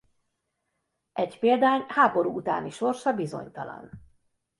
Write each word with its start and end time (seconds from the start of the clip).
Egy 1.13 1.39
példány 1.39 1.85
háború 1.87 2.35
utáni 2.37 2.69
sorsa 2.69 3.13
bizonytalan. 3.13 3.91